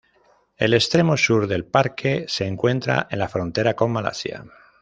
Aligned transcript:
El 0.57 0.73
extremo 0.73 1.15
sur 1.15 1.45
del 1.45 1.63
parque 1.63 2.25
se 2.27 2.47
encuentra 2.47 3.07
en 3.11 3.19
la 3.19 3.29
frontera 3.29 3.75
con 3.75 3.91
Malasia. 3.91 4.45